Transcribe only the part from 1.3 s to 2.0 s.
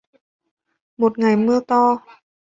mưa to